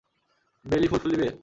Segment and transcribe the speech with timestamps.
[0.65, 1.31] বেলি ফুল ফুলিবে?